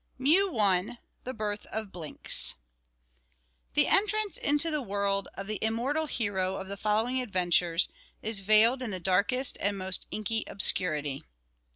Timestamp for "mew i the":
0.17-1.33